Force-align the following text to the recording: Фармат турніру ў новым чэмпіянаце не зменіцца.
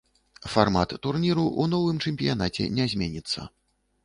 Фармат 0.53 0.95
турніру 1.03 1.43
ў 1.61 1.75
новым 1.75 2.01
чэмпіянаце 2.05 2.69
не 2.81 2.89
зменіцца. 2.97 3.39